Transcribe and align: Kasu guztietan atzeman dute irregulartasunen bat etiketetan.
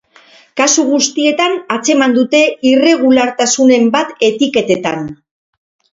Kasu 0.61 0.85
guztietan 0.93 1.53
atzeman 1.75 2.17
dute 2.17 2.41
irregulartasunen 2.71 3.87
bat 3.97 4.17
etiketetan. 4.33 5.07